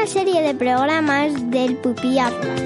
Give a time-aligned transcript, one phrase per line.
[0.00, 2.62] Una serie de programas del Pupi Atlas.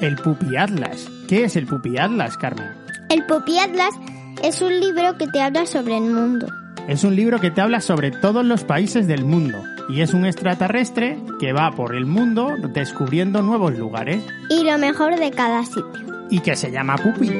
[0.00, 1.08] El Pupi Atlas.
[1.28, 2.66] ¿Qué es el Pupi Atlas, Carmen?
[3.10, 3.94] El Pupi Atlas
[4.42, 6.48] es un libro que te habla sobre el mundo.
[6.88, 10.26] Es un libro que te habla sobre todos los países del mundo y es un
[10.26, 16.26] extraterrestre que va por el mundo descubriendo nuevos lugares y lo mejor de cada sitio.
[16.28, 17.30] y que se llama Pupi.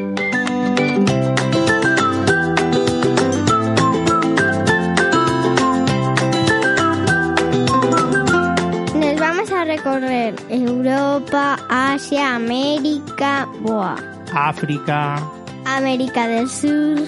[9.81, 13.97] Recorrer Europa, Asia, América, Boa,
[14.35, 15.17] África.
[15.65, 16.99] América del Sur,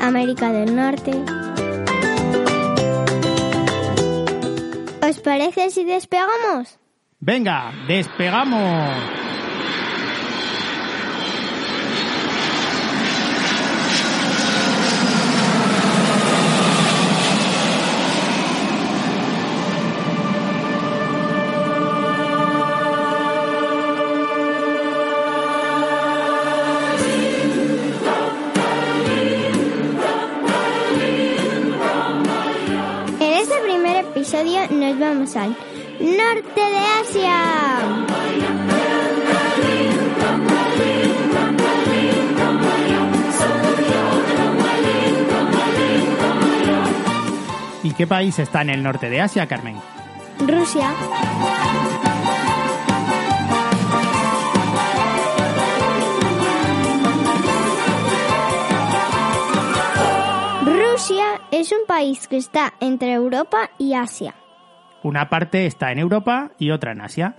[0.00, 1.12] América del Norte.
[5.02, 6.78] ¿Os parece si despegamos?
[7.18, 8.94] Venga, despegamos.
[34.40, 35.50] Episodio nos vamos al
[36.00, 37.36] norte de Asia.
[47.82, 49.76] ¿Y qué país está en el norte de Asia, Carmen?
[50.38, 50.90] Rusia.
[50.90, 52.39] Rusia
[62.00, 64.34] país que está entre Europa y Asia.
[65.02, 67.36] Una parte está en Europa y otra en Asia.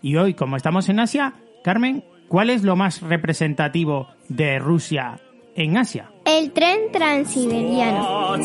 [0.00, 5.20] Y hoy, como estamos en Asia, Carmen, ¿cuál es lo más representativo de Rusia
[5.54, 6.10] en Asia?
[6.24, 8.36] El tren transiberiano.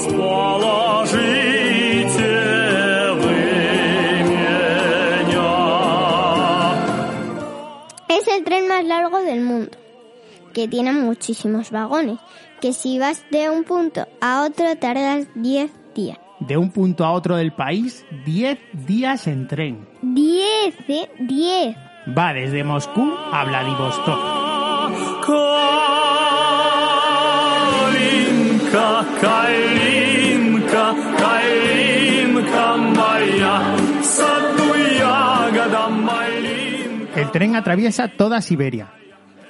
[8.09, 9.71] Es el tren más largo del mundo,
[10.53, 12.19] que tiene muchísimos vagones,
[12.65, 16.17] porque si vas de un punto a otro tardas 10 días.
[16.39, 19.87] De un punto a otro del país, 10 días en tren.
[20.01, 21.09] 10, ¿eh?
[21.19, 21.77] 10.
[22.17, 24.19] Va desde Moscú a Vladivostok.
[37.15, 39.04] El tren atraviesa toda Siberia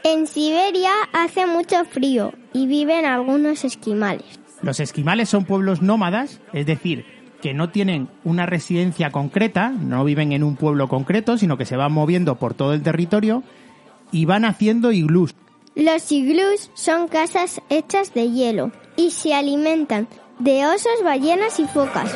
[0.07, 4.39] en Siberia hace mucho frío y viven algunos esquimales.
[4.61, 7.05] Los esquimales son pueblos nómadas, es decir,
[7.41, 11.75] que no tienen una residencia concreta, no viven en un pueblo concreto, sino que se
[11.75, 13.41] van moviendo por todo el territorio
[14.11, 15.33] y van haciendo iglús.
[15.73, 20.07] Los iglús son casas hechas de hielo y se alimentan
[20.37, 22.15] de osos, ballenas y focas.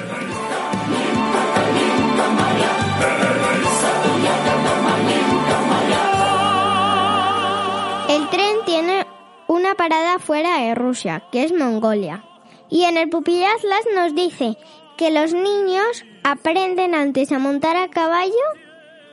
[9.69, 12.24] una parada fuera de Rusia, que es Mongolia.
[12.72, 14.58] Y en el Pupilaslas nos dice
[14.97, 18.34] que los niños aprenden antes a montar a caballo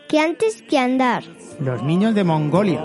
[0.09, 1.25] que antes que andar.
[1.61, 2.81] Los niños de Mongolia.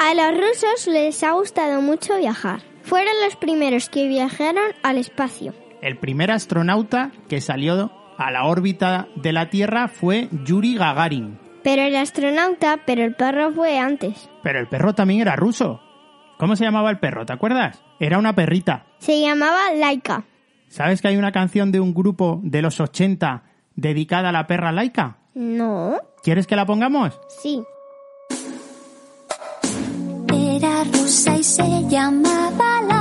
[0.00, 2.62] A los rusos les ha gustado mucho viajar.
[2.82, 5.54] Fueron los primeros que viajaron al espacio.
[5.80, 11.38] El primer astronauta que salió a la órbita de la Tierra fue Yuri Gagarin.
[11.62, 14.28] Pero el astronauta, pero el perro fue antes.
[14.42, 15.80] Pero el perro también era ruso.
[16.36, 17.24] ¿Cómo se llamaba el perro?
[17.24, 17.82] ¿Te acuerdas?
[18.00, 18.86] Era una perrita.
[18.98, 20.24] Se llamaba Laika.
[20.68, 23.44] ¿Sabes que hay una canción de un grupo de los 80
[23.74, 25.18] dedicada a la perra laica?
[25.34, 25.96] No.
[26.22, 27.18] ¿Quieres que la pongamos?
[27.42, 27.62] Sí.
[30.32, 32.97] Era rusa y se llamaba Laika.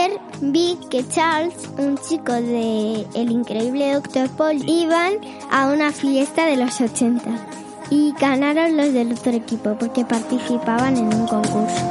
[0.00, 4.28] Ayer vi que Charles, un chico de El increíble Dr.
[4.30, 5.14] Paul, iban
[5.50, 7.30] a una fiesta de los 80
[7.90, 11.90] y ganaron los del otro equipo porque participaban en un concurso.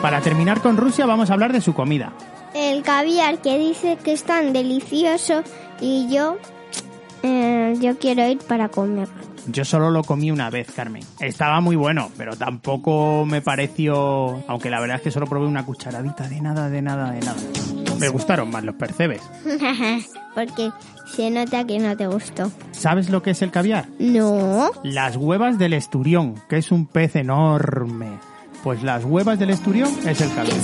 [0.00, 2.12] Para terminar con Rusia vamos a hablar de su comida.
[2.54, 5.42] El caviar que dice que es tan delicioso
[5.80, 6.36] y yo,
[7.80, 9.14] yo quiero ir para comerlo.
[9.46, 11.04] Yo solo lo comí una vez, Carmen.
[11.20, 14.42] Estaba muy bueno, pero tampoco me pareció...
[14.48, 17.36] Aunque la verdad es que solo probé una cucharadita de nada, de nada, de nada.
[17.98, 19.20] Me gustaron más los percebes.
[20.34, 20.70] porque
[21.14, 22.50] se nota que no te gustó.
[22.72, 23.86] ¿Sabes lo que es el caviar?
[23.98, 24.70] No.
[24.82, 28.18] Las huevas del esturión, que es un pez enorme.
[28.62, 30.56] Pues las huevas del esturión es el caviar.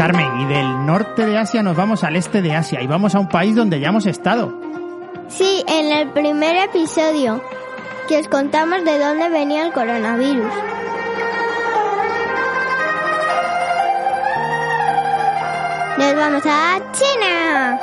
[0.02, 3.20] Carmen, y del norte de Asia nos vamos al este de Asia y vamos a
[3.20, 4.52] un país donde ya hemos estado.
[5.28, 7.40] Sí, en el primer episodio
[8.08, 10.52] que os contamos de dónde venía el coronavirus.
[16.00, 17.80] Nos vamos a China.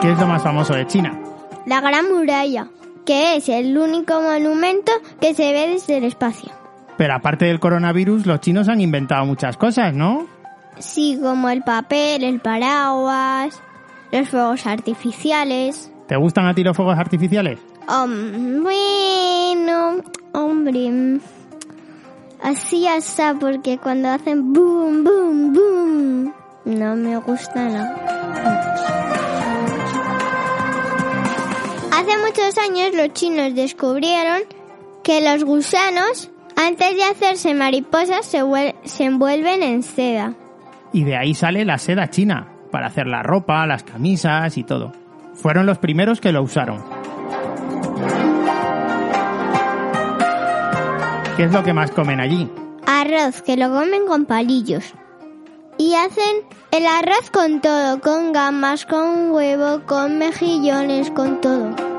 [0.00, 1.16] ¿Qué es lo más famoso de China?
[1.66, 2.66] La Gran Muralla,
[3.04, 6.52] que es el único monumento que se ve desde el espacio.
[6.96, 10.26] Pero aparte del coronavirus, los chinos han inventado muchas cosas, ¿no?
[10.78, 13.60] Sí, como el papel, el paraguas,
[14.10, 15.90] los fuegos artificiales.
[16.06, 17.58] ¿Te gustan a ti los fuegos artificiales?
[17.88, 21.20] Um, bueno, hombre,
[22.42, 28.31] así hasta porque cuando hacen boom, boom, boom, no me gusta nada.
[32.42, 34.40] Muchos años los chinos descubrieron
[35.04, 38.42] que los gusanos, antes de hacerse mariposas, se,
[38.82, 40.34] se envuelven en seda.
[40.92, 44.92] Y de ahí sale la seda china, para hacer la ropa, las camisas y todo.
[45.34, 46.82] Fueron los primeros que lo usaron.
[51.36, 52.50] ¿Qué es lo que más comen allí?
[52.86, 54.94] Arroz que lo comen con palillos.
[55.78, 61.91] Y hacen el arroz con todo, con gambas, con huevo, con mejillones, con todo.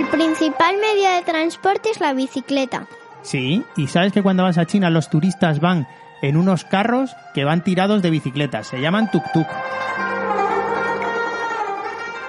[0.00, 2.86] El principal medio de transporte es la bicicleta.
[3.20, 5.86] Sí, y sabes que cuando vas a China los turistas van
[6.22, 9.46] en unos carros que van tirados de bicicletas, se llaman tuk-tuk.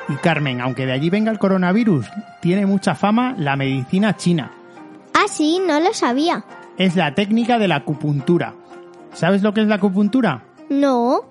[0.09, 2.07] Y Carmen, aunque de allí venga el coronavirus,
[2.41, 4.51] tiene mucha fama la medicina china.
[5.13, 6.43] Ah, sí, no lo sabía.
[6.77, 8.53] Es la técnica de la acupuntura.
[9.13, 10.43] ¿Sabes lo que es la acupuntura?
[10.69, 11.21] No.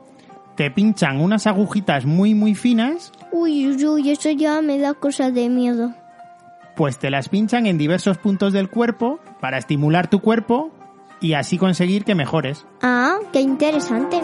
[0.57, 5.31] Te pinchan unas agujitas muy muy finas, Uy, uy, uy, eso ya me da cosa
[5.31, 5.95] de miedo.
[6.81, 10.71] Pues te las pinchan en diversos puntos del cuerpo para estimular tu cuerpo
[11.21, 12.65] y así conseguir que mejores.
[12.81, 14.17] Ah, qué interesante.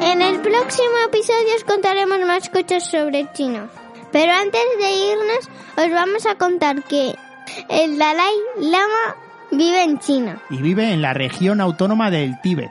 [0.00, 3.68] En el próximo episodio os contaremos más cosas sobre China.
[4.10, 7.14] Pero antes de irnos, os vamos a contar que
[7.68, 9.14] el Dalai Lama
[9.50, 10.40] vive en China.
[10.48, 12.70] y vive en la región autónoma del Tíbet.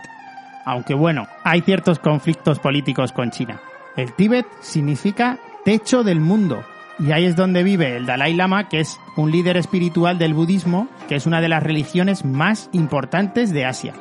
[0.66, 3.62] Aunque bueno, hay ciertos conflictos políticos con China.
[3.98, 6.66] El Tíbet significa techo del mundo.
[7.00, 10.88] Y ahí es donde vive el Dalai Lama, que es un líder espiritual del budismo,
[11.08, 13.94] que es una de las religiones más importantes de Asia.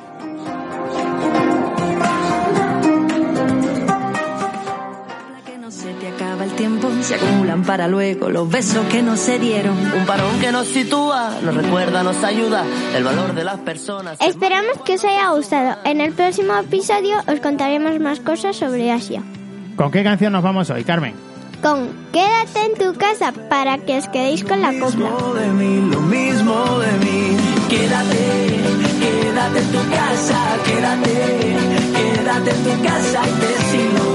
[5.44, 9.16] que no se te acaba el tiempo, se acumulan para luego los besos que no
[9.16, 9.76] se dieron.
[9.78, 12.64] Un parón que nos sitúa, nos recuerda, nos ayuda
[12.96, 14.20] el valor de las personas.
[14.20, 15.78] Esperamos que os haya gustado.
[15.84, 19.22] En el próximo episodio os contaremos más cosas sobre Asia.
[19.76, 21.14] ¿Con qué canción nos vamos hoy, Carmen?
[21.62, 25.10] Con Quédate en tu casa para que os quedéis con la copla.
[25.40, 27.36] de mí, lo mismo de mí.
[27.68, 28.60] Quédate,
[29.00, 31.56] quédate en tu casa, quédate,
[31.96, 34.14] quédate en tu casa y te sigo.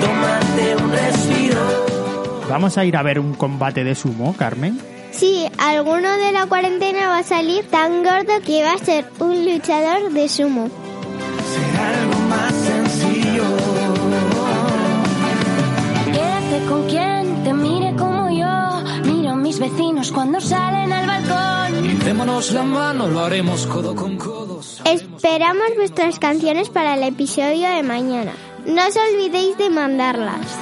[0.00, 2.46] Tómate un respiro.
[2.48, 4.80] ¿Vamos a ir a ver un combate de sumo, Carmen?
[5.10, 9.44] Sí, alguno de la cuarentena va a salir tan gordo que va a ser un
[9.44, 10.70] luchador de sumo.
[20.10, 21.98] Cuando salen al balcón.
[22.00, 24.60] Démonos la mano, lo haremos codo con codo.
[24.84, 28.32] Esperamos vuestras canciones para el episodio de mañana.
[28.66, 30.58] No os olvidéis de mandarlas.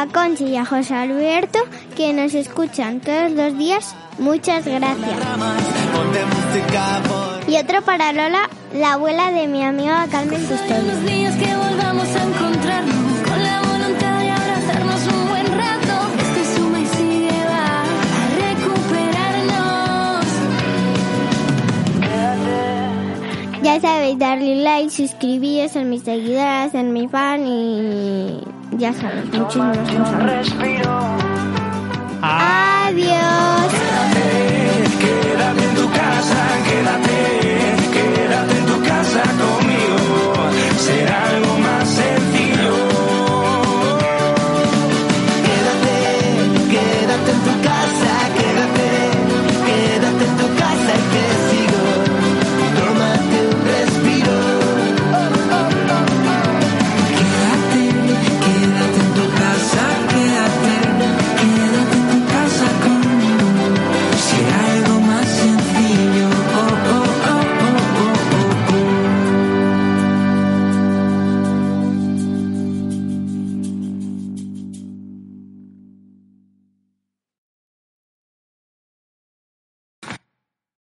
[0.00, 1.58] A Conchi y a José Alberto
[1.96, 3.96] que nos escuchan todos los días.
[4.18, 5.16] Muchas gracias.
[7.48, 10.92] Y otro para Lola, la abuela de mi amiga Carmen Custodio.
[10.92, 10.96] A
[17.54, 17.84] a.
[23.62, 28.40] Ya sabéis, darle like, suscribiros en mis seguidoras, en mi fan y
[28.76, 29.78] ya sabéis, muchísimas.
[32.22, 32.86] ¡Ah!
[32.88, 33.87] Adiós.